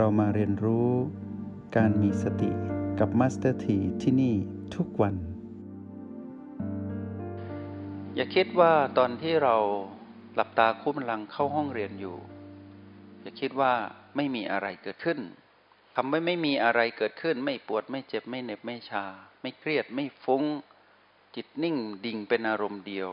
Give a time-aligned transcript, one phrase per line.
[0.00, 0.90] เรามาเรียนรู้
[1.76, 2.50] การมีสติ
[2.98, 4.34] กับ Master T ที่นี่
[4.74, 5.14] ทุกวัน
[8.14, 9.56] อย่าคิดว่าตอนที่เรา
[10.34, 12.16] หลับตาคู้บัลลังก์เข้าห้องเรียนอยู่
[13.22, 13.72] อย่าคิดว่า
[14.16, 15.18] ไม่มีอะไรเกิดขึ้น
[15.94, 19.04] คำว่าไม่มีอะไรเกิดขึ้น ไม่ปวดไม่เจ็บไม่เหน็บไม่ชา
[19.42, 20.44] ไม่เครียดไม่ฟุ้ง
[21.34, 23.10] จิตนิ่งดิ่งเป็นอารมณ์เดียว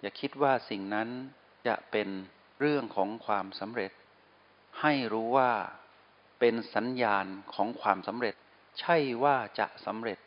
[0.00, 1.08] อย่าคิดว่าสิ่งนั้น
[1.66, 2.08] จะเป็น
[2.60, 3.92] เรื่องของความสำเร็จ
[4.80, 5.52] ให้รู้ว่า
[6.38, 8.34] เป็นสัญญาณของความสำเร็จ
[8.80, 10.18] ใช่ว่าจะสำเร็จ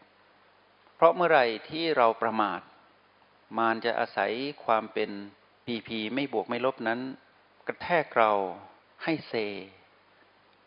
[0.95, 2.61] เพราะเมื่อไหร่ที่เราประมาท
[3.57, 4.31] มารจะอาศัย
[4.65, 5.09] ความเป็น
[5.65, 6.99] พีพีไม่บวกไม่ลบนั้น
[7.67, 8.31] กระแทกเรา
[9.03, 9.33] ให้เซ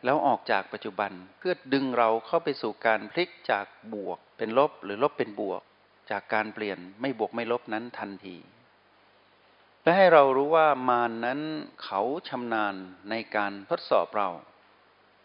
[0.05, 5.63] แล้วออกจากปัจจุบันเพื่อดึงเราเข้าไปสู่การพลิกจากบวกเป็นลบหรือลบเป็นบวก
[6.11, 8.37] จากการเปลี่ยนไม่บวกไม่ลบนั้นทันที
[9.83, 11.41] และให้เรารู้ว่ามารนนั้น
[11.85, 12.75] เขาชำนาญ
[13.11, 14.29] ในการทดสอบเรา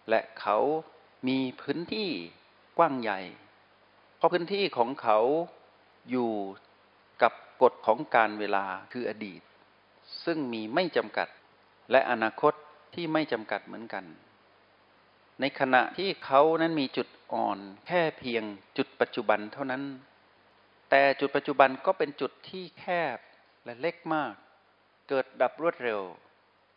[0.09, 0.57] และเขา
[1.27, 2.09] มีพื้นที่
[2.77, 3.19] กว้างใหญ่
[4.17, 5.19] เพราะพื้นที่ของเขา
[6.09, 6.31] อยู่
[7.21, 9.41] กับกฎของการเวลาคืออดีต
[10.25, 11.27] ซึ่งมีไม่จำกัด
[11.91, 12.53] และอนาคต
[12.93, 14.05] ที่ไม่จำกัดเหมือนกัน
[15.39, 18.43] ในขณะที่เขานั้นมีจุดอ่อนแค่เพียง
[18.77, 19.83] จุดปัจจุบันเท่านั้น
[20.89, 23.17] แต่จุดปัจจุบันก็เป็นจุดที่แคบ
[23.63, 24.33] และเล็กมาก
[25.09, 26.01] เกิดดับรวดเร็ว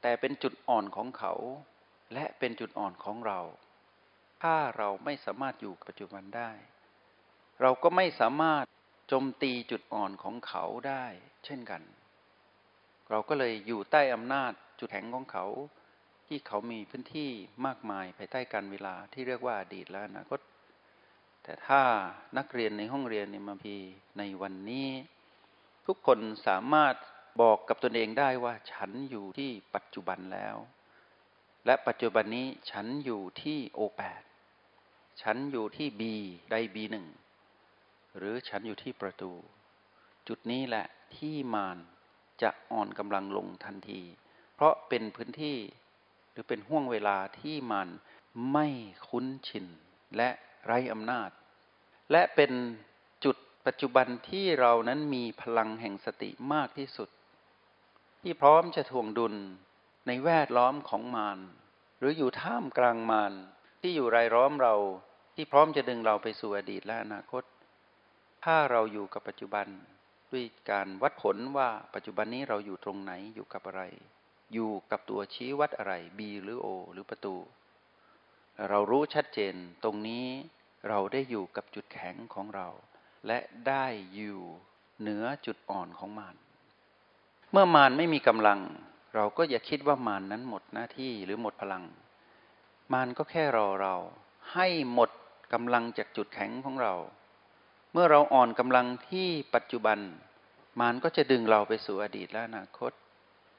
[0.03, 1.33] แต่เป็นจุดอ่อนของเขา
[2.15, 3.41] และเป็นจุดอ่อนของเรา
[4.43, 6.51] ถ้าเราไม่สามารถอยู่ปัจจุบันได้
[7.61, 8.65] เราก็ไม่สามารถ
[9.09, 11.05] โจมตีจุดอ่อนของเขาได้
[11.45, 11.83] เช่นกัน
[13.11, 15.47] เราก็เลยอยู่ใต้อำนาจจุดแข็งของเขา
[16.27, 17.31] ที่เขามีพื้นที่
[17.67, 20.41] มากมายภายใต้การเวลาที่เรียกว่าอดีตและอนาคต
[21.43, 21.83] แต่ถ้า
[22.39, 23.77] นักเรียนในห้องเรียนในมัพี
[24.19, 24.89] ในวันนี้
[25.87, 26.95] ทุกคนสามารถ
[27.43, 30.57] บอกกับตนเองได้ว่าฉันอยู่ที่ปัจจุบันแล้ว
[31.67, 34.23] และปัจจุบันนี้ฉันอยู่ที่โอแปด
[35.23, 36.15] ฉันอยู่ที่บี
[36.51, 37.07] ได้บีหนึ่ง
[38.19, 39.33] หรือฉันอยู่ที่ประตู
[40.29, 41.79] จุดนี้แหละที่มาร
[42.43, 44.01] จะอ่อนกำลังลงทันที
[44.55, 45.59] เพราะเป็นพื้นที่
[46.31, 47.89] หรือเป็นห่วงเวลาที่มาร
[48.53, 48.67] ไม่
[49.09, 49.67] คุ้นชิน
[50.17, 50.29] และ
[50.67, 51.31] ไร้อำนาจ
[52.13, 52.53] และเป็น
[53.25, 57.09] จุดปัจจุบันที่เรานั้นมีพลังแห่งสติมากที่สุด
[58.23, 59.35] ที่พร้อมจะทวงดุล
[60.13, 61.39] ในแวดล้อมของมาร
[61.99, 63.33] หรืออยู่ท่ามกลางมาร
[63.81, 64.75] ที่อยู่รายล้อมเรา
[65.35, 67.45] ที่พร้อมจะดึงเราไปสู่อดีตและอนาคต
[68.45, 69.67] ถ้าเราอยู่กับปัจจุบัน
[70.33, 73.83] ด้วยการวัดผลว่าปัจจุบันนี้เราอยู่ตรงไหนอยู่กับอะไร
[74.55, 77.37] อยู่กับตัวชี้วัดอะไร B หรือ O หรือประตู
[78.69, 79.55] เรารู้ชัดเจน
[79.85, 80.27] ตรงนี้
[80.89, 82.69] เราได้อยู่กับจุดแข็งของเรา
[83.27, 83.39] และ
[83.69, 84.41] ได้อยู่
[85.01, 86.37] เหนือจุดอ่อนของมาร
[87.53, 88.61] เมื่อมารไม่มีกำลัง
[89.15, 91.85] เราก็อย่าคิดว่ามารนนั้นหมดหน้าที่หรือหมดพลัง
[92.93, 93.97] มารก็แค่รอเรา
[94.55, 95.11] ให้หมด
[95.53, 96.95] กำลังจากจุดแข็งของเรา
[97.93, 99.99] เมื่อเราอ่อนกำลังที่ปัจจุบัน
[100.81, 102.93] มารก็จะดึงเราไปสู่อดีตและอนาคต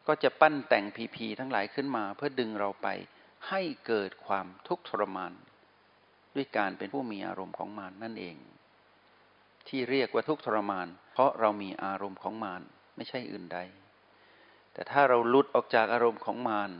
[0.07, 2.88] ก็จะปั้นแต่งพีพีทั้งหลายขึ้นมา เพื่อดึงเราไป
[3.50, 5.34] ให้เกิดความทุกข์ทรมาน
[6.35, 8.35] ด้วยการเป็นผู้มีอารมณ์ของมารนนั่นเอง
[9.67, 12.61] ที่เรียกว่าทุกข์ทรมาน เพราะเรามีอารมณ์ของมาร
[12.95, 13.59] ไม่ใช่อื่นใด
[14.74, 16.72] แต่ถ้าเราหลุดออกจากอารมณ์ของมาร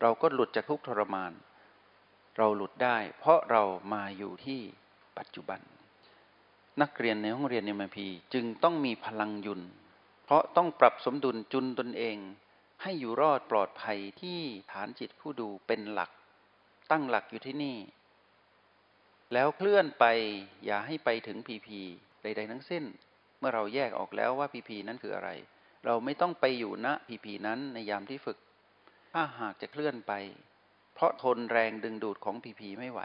[0.00, 1.32] เราก็หลุดจากทุกทรมาน
[2.38, 3.62] เราหลุดได้ เพราะเรา
[3.92, 4.60] มาอยู่ที่
[5.18, 5.60] ปัจจุบัน
[6.82, 9.60] นักเรียนในห้องเรียนในมพีจึงต้องมีพลังยุน
[10.24, 12.16] เพราะต้องปรับสมดุลจุนตนเอง
[12.82, 14.40] ให้อยู่รอดปลอดภัยที่
[14.72, 16.10] ฐานจิตผู้ดูเป็นหลัก
[16.90, 17.76] ตั้งหลักอยู่ที่นี่
[19.32, 20.04] แล้วเคลื่อนไป
[20.64, 21.80] อย่าให้ไปถึงพีพี
[22.22, 22.84] ใด ๆ ทั้งสิ้น
[23.38, 25.30] เมื่อเราแยกออกแล้วว่าพีพีนั้นคืออะไร
[25.84, 28.38] เราไม่ต้องไปอยู่ณพีพีนั้นในยามที่ฝึก
[29.12, 30.12] ถ้าหากจะเคลื่อนไป
[30.94, 33.00] เพราะทนแรงดึงดูดของผีผีไม่ไหว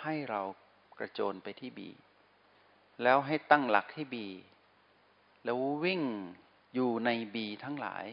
[0.00, 0.42] ให้เรา
[0.98, 1.90] กระโจนไปที่บี
[3.02, 4.26] แล้วให้ตั้งหลักที่บี
[5.44, 6.02] แล้ววิ่ง
[6.74, 8.06] อยู่ในบีทั้งหลาย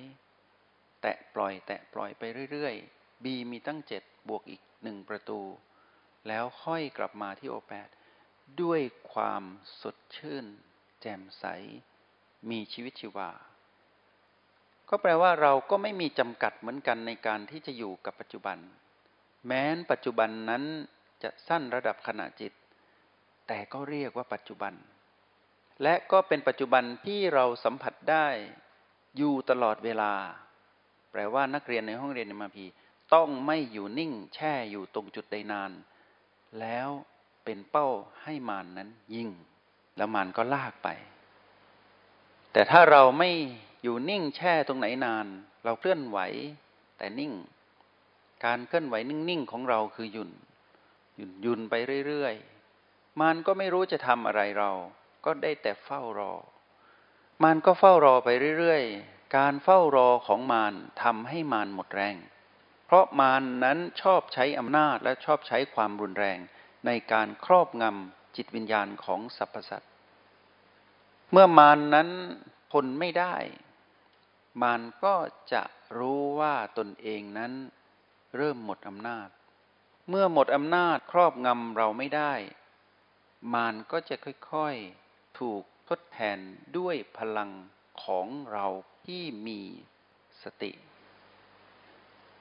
[1.02, 5.42] แตะปล่อยแตะปล่อยไปเรื่อยๆบีมีตั้งเจ็ดบวกอีกหนึ่งประตู
[6.28, 7.90] แล้วค่อยกลับมาที่โอแปด
[8.62, 8.82] ด้วย
[9.14, 9.44] ความ
[9.82, 10.46] สดชื่น
[11.02, 11.46] แจ่มใส
[12.50, 13.30] มีชีวิตชีวา
[14.90, 18.58] ก็แปลว่าเราก็ไม่มีจำกัดเหมือนกันในการที่จะอยู่กับปัจจุบัน
[19.46, 20.64] แม้นปัจจุบันนั้น
[21.24, 22.54] จะสั้นระดับขณะจิต
[23.48, 24.74] แต่ก็เรียกว่าปัจจุบัน
[25.84, 28.28] และก็เป็นปัจจุบันที่เราสัมผัสได้
[29.18, 30.14] อยู่ตลอดเวลา
[31.12, 32.66] แปลว่านักเรียนในห้องเรียนในมาพี
[33.14, 35.72] ต้องไม่อยู่นิ่งแช่อยู่ตรงจุดใดนาน
[36.60, 36.90] แล้ว
[37.44, 37.88] เป็นเป้า
[38.24, 39.30] ให้มานนั้นยิง
[39.98, 40.90] แล้วมานก็ลากไป
[42.52, 43.32] แต่ถ้าเราไม่
[43.82, 45.28] อยู่นิ่งแช่ตรงไหนนาน
[45.64, 46.20] เราเคลื่อนไหว
[46.98, 47.34] แต่นิ่ง
[48.46, 50.32] การเคลื่อนไหวนิ่งๆของเราคือหยุ่น
[51.16, 51.74] หยุ่นหยุ่นไป
[52.08, 54.72] เรื่อยๆมันก็ไม่รู้จะทำอะไรเรา
[55.26, 56.34] ก็ได้แต่เฝ้ารอ
[57.44, 58.30] มันก็เฝ้ารอไป
[58.60, 60.74] เรื่อยๆ การเฝ้ารอของมาร
[61.04, 62.16] ทำให้มารหมดแรง
[62.86, 66.40] เพราะมานนั้นชอบใช้อำนาจและชอบใช้ความรุนแรง
[66.86, 69.92] ในการครอบงำจิตวิญญาณของสรรพสัตว์
[71.32, 72.10] เมื่อมานนั้น
[72.72, 73.36] ทนไม่ได้
[74.62, 75.16] มารก็
[75.54, 75.64] จะ
[75.98, 77.54] รู้ว่าตนเองนั้น
[78.36, 79.30] เริ่มหมดอำนาจ
[80.10, 82.34] เมื่อหมดอำนาจครอบงำเราไม่ได้
[83.54, 86.38] มารก็จะค่อยๆ ถูกทดแทน
[86.78, 87.52] ด้วยพลัง
[88.04, 88.66] ของเรา
[89.06, 89.62] ที่มี
[90.44, 90.72] สติ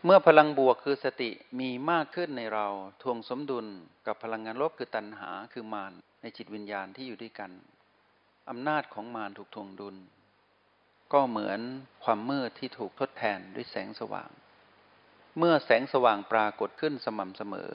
[0.04, 1.30] เมื่อพลังบวกคือสติ
[1.60, 2.66] มีมากขึ้นในเรา
[3.02, 3.66] ทวงสมดุล
[4.06, 5.92] กับพลังงานลบคือตัณหาคือมาร
[6.22, 7.50] ในจิตวิญญาณที่อยู่ด้วยกัน
[8.50, 9.96] อำนาจของมารถูกทวงดุล
[11.12, 11.60] ก็เหมือน
[12.04, 14.30] ความมืดที่ถูกทดแทนด้วยแสงสว่าง
[15.38, 17.72] เมื่อแสงสว่างปรากฏขึ้นสม่ำเสมอ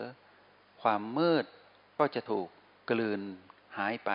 [0.81, 1.45] ความมืด
[1.97, 2.47] ก็จะถูก
[2.89, 3.21] กลืน
[3.77, 4.11] หายไป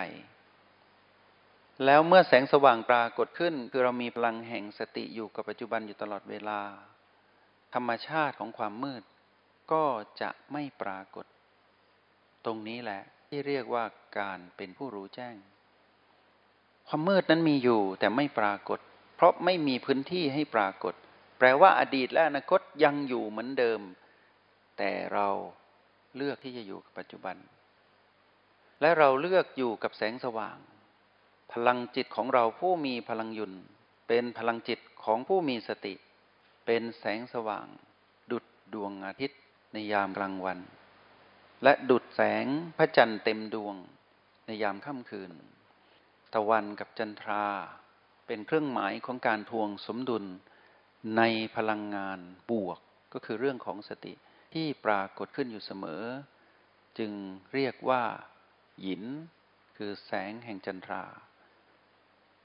[1.85, 6.61] แล้วเมื่อแสงสว่างปรากฏขึ้น คือเรามีพลังแห่งสติอยู่กับปัจจุบันอยู่ตลอดเวลา
[7.73, 9.03] ธรรมชาติของความมืด
[9.71, 9.85] ก็
[10.21, 11.25] จะไม่ปรากฏ
[12.45, 13.85] ตรงนี้แหละที่เรียกว่า
[14.19, 15.35] การเป็นผู้รู้แจ้ง
[16.87, 18.79] ความมืดนั้นมีอยู่แต่ไม่ปรากฏ
[19.17, 20.93] เพราะไม่มีพื้นที่ให้ปรากฏ
[21.37, 23.81] แปลว่าอดีตและอนาคตยังอยู่เหมือนเดิม
[24.77, 25.27] แต่เรา
[26.15, 27.37] เลือกที่จะอยู่กับปัจจุบัน
[28.81, 30.57] และเราเลือกอยู่กับแสงสว่าง
[31.53, 33.53] พลังจิตของเราผู้มีพลังยุน
[34.07, 35.93] เป็นพลังจิตของผู้มีสติ
[36.65, 37.67] เป็นแสงสว่าง
[38.31, 39.39] ดุดดวงอาทิตย์
[39.73, 40.59] ในยามกลางวัน
[41.63, 42.45] และดุดแสง
[42.77, 43.75] พระจันทร์เต็มดวง
[44.45, 45.31] ในยามค่ำคืน
[46.33, 47.45] ตะวันกับจันทรา
[48.27, 50.25] เป็นเครื่องหมายของการทวงสมดุล
[51.17, 51.21] ใน
[51.55, 52.19] พลังงาน
[52.51, 52.79] บวก
[53.13, 54.13] ก็คือเรื่องของสติ
[54.53, 56.03] ที่ปรากฏขึ้นอยู่เสมอ
[56.97, 57.11] จึง
[57.53, 58.03] เรียกว่า
[58.81, 59.03] หยิน
[59.77, 61.03] คือแสงแห่งจันทรา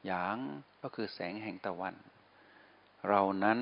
[0.06, 0.38] หยาง
[0.82, 1.96] ก็คือแสงแห่งตะวัน
[3.08, 3.60] เรานั้น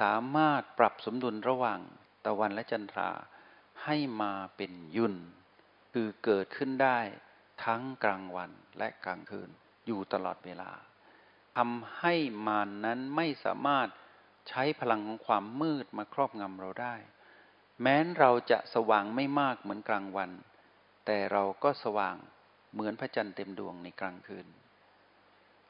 [0.00, 1.80] สามารถปรับสมดุลระหว่าง
[2.26, 3.10] ตะวันและจันทรา
[3.84, 5.14] ให้มาเป็นยุน
[5.92, 6.98] คือเกิดขึ้นได้
[7.64, 9.50] ทั้งกลางวันและกลางคืน
[9.86, 10.70] อยู่ตลอดเวลา
[11.56, 12.14] ทำให้
[12.46, 13.88] มานนั้นไม่สามารถ
[14.48, 16.94] ใช้พลังของความมืดมาครอบงำเราได้
[17.80, 20.30] แม้นเราจะสว่างไม่มากเหมือนกลางวัน
[21.06, 22.16] แต่เราก็สว่าง
[22.72, 24.46] เหมือนพระจันทร์เต็มดวงในกลางคืน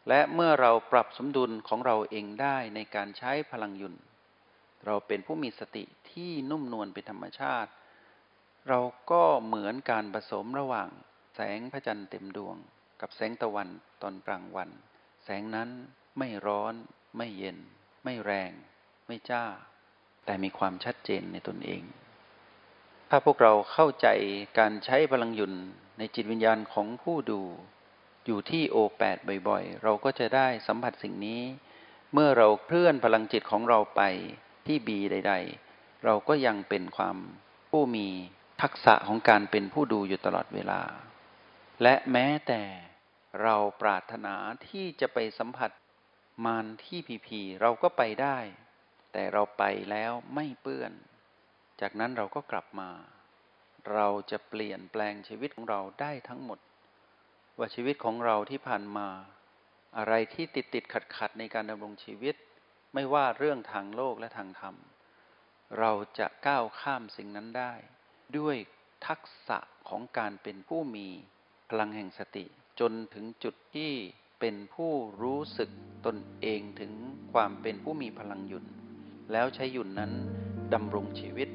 [0.08, 3.94] และเมื่อเราปรับสมดุลของเราเองได้ในการใช้พลังยุน
[4.86, 7.70] เราเป็นผู้มีสติที่นุ่มนวลเป็นธรรมชาติ
[8.68, 10.88] เราก็เหมือนการผสมระหว่าง
[11.34, 12.56] แสงพระจันทร์เต็มดวง
[13.00, 13.68] กับแสงตะวัน
[14.02, 14.70] ตอนกลางวัน
[15.24, 15.70] แสงนั้น
[16.18, 16.74] ไม่ร้อน
[17.16, 17.58] ไม่เย็น
[18.04, 18.52] ไม่แรง
[19.06, 19.44] ไม่จ้า
[20.24, 21.82] แต่มีความชัดเจนในตนเอง
[23.08, 24.08] ถ้าพวกเราเข้าใจ
[24.58, 25.52] การใช้พลังหยุน
[25.98, 27.42] ในจิตวิญญาณของผู้ดู
[28.26, 29.18] อยู่ที่โอแปด
[29.48, 31.42] บ่อยๆ เราก็จะได้สัมผัสสิ่งนี้
[32.12, 34.02] เมื่อเราเคลื่อนพลังจิตของเราไป
[34.66, 35.34] ที่บีใด
[35.68, 37.16] ๆ เราก็ยังเป็นความ
[37.70, 38.06] ผู้มี
[38.62, 40.80] ทักษะของการเป็นผู้ดูอยู่ตลอดเวลา
[41.82, 42.62] และแม้แต่
[43.42, 44.34] เราปรารถนา
[44.68, 45.70] ที่จะไปสัมผัส
[46.44, 48.38] มารที่พีพีเราก็ไปได้
[49.12, 50.92] แต่เราไปแล้วไม่เปื้อน
[51.80, 52.90] จากนั้นเราก็กลับมา
[53.92, 56.58] เราจะเปลี่ยนแปลงชีวิตของเราได้ทั้งหมด
[57.58, 59.08] ว่าชีวิตของเราที่ผ่านมา
[59.96, 62.34] อะไรที่ติดติดขัดขัดในการดำรงชีวิต
[62.94, 64.74] ไม่ว่าเรื่องทางโลกและทางธรรม
[65.78, 67.74] เราจะก้าวข้ามสิ่งนั้นได้
[68.38, 68.56] ด้วย
[69.06, 71.08] ทักษะของการเป็นผู้มี
[71.68, 72.46] พลังแห่งสติ
[72.80, 73.92] จนถึงจุดที่
[74.40, 75.70] เป็นผู้รู้สึก
[76.06, 76.92] ตนเองถึง
[77.32, 78.64] ความเป็นผู้มีพลังหยุด
[79.32, 80.12] แล้วใช้หยุดนนั้น
[80.74, 81.48] ดำรงชีวิต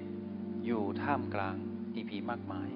[0.65, 1.55] อยู่ท่ามกลาง
[1.93, 2.69] ทีพีมากมาย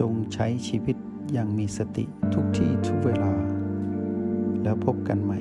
[0.00, 0.96] จงใช้ชีวิต
[1.32, 2.04] อย่างมีสติ
[2.34, 3.32] ทุกที่ทุกเวลา
[4.62, 5.40] แล้วพบกันใหม่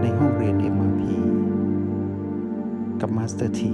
[0.00, 1.02] ในห้องเรียน MRP
[3.00, 3.72] กับ Master T